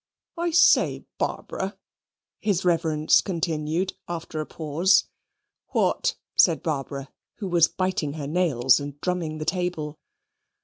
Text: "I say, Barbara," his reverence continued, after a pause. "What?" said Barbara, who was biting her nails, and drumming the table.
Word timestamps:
"I 0.35 0.49
say, 0.49 1.05
Barbara," 1.19 1.77
his 2.39 2.65
reverence 2.65 3.21
continued, 3.21 3.93
after 4.07 4.41
a 4.41 4.47
pause. 4.47 5.03
"What?" 5.73 6.15
said 6.35 6.63
Barbara, 6.63 7.11
who 7.35 7.47
was 7.47 7.67
biting 7.67 8.13
her 8.13 8.25
nails, 8.25 8.79
and 8.79 8.99
drumming 9.01 9.37
the 9.37 9.45
table. 9.45 9.99